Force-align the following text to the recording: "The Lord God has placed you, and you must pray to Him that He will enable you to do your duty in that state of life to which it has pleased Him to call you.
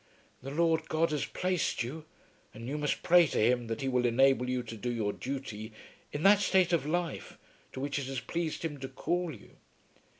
"The 0.41 0.49
Lord 0.49 0.89
God 0.89 1.11
has 1.11 1.27
placed 1.27 1.83
you, 1.83 2.05
and 2.55 2.67
you 2.67 2.79
must 2.79 3.03
pray 3.03 3.27
to 3.27 3.37
Him 3.37 3.67
that 3.67 3.81
He 3.81 3.87
will 3.87 4.07
enable 4.07 4.49
you 4.49 4.63
to 4.63 4.75
do 4.75 4.89
your 4.91 5.13
duty 5.13 5.73
in 6.11 6.23
that 6.23 6.39
state 6.39 6.73
of 6.73 6.87
life 6.87 7.37
to 7.73 7.79
which 7.79 7.99
it 7.99 8.05
has 8.07 8.19
pleased 8.19 8.65
Him 8.65 8.79
to 8.79 8.89
call 8.89 9.31
you. 9.35 9.57